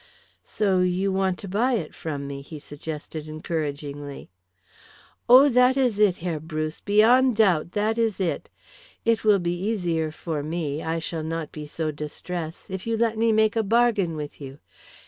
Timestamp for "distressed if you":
11.91-12.97